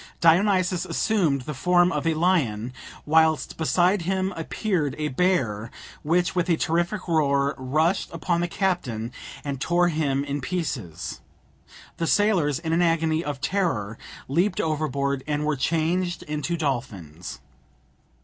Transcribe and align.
Dionysus 0.19 0.83
assumed 0.83 1.41
the 1.43 1.53
form 1.53 1.91
of 1.91 2.07
a 2.07 2.15
lion, 2.15 2.73
whilst 3.05 3.55
beside 3.55 4.01
him 4.01 4.31
appeared 4.35 4.95
a 4.97 5.09
bear, 5.09 5.69
which, 6.01 6.33
with 6.33 6.49
a 6.49 6.57
terrific 6.57 7.07
roar, 7.07 7.53
rushed 7.55 8.11
upon 8.11 8.41
the 8.41 8.47
captain 8.47 9.11
and 9.43 9.61
tore 9.61 9.89
him 9.89 10.23
in 10.23 10.41
pieces; 10.41 11.21
the 11.97 12.07
sailors, 12.07 12.57
in 12.57 12.73
an 12.73 12.81
agony 12.81 13.23
of 13.23 13.41
terror, 13.41 13.95
leaped 14.27 14.59
overboard, 14.59 15.23
and 15.27 15.45
were 15.45 15.55
changed 15.55 16.23
into 16.23 16.57
dolphins. 16.57 17.39